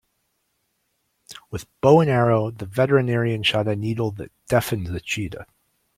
With 1.51 1.67
bow 1.79 1.99
and 2.01 2.09
arrow 2.09 2.49
the 2.49 2.65
veterinarian 2.65 3.43
shot 3.43 3.67
a 3.67 3.75
needle 3.75 4.09
that 4.13 4.31
deafened 4.47 4.87
the 4.87 4.99
cheetah. 4.99 5.45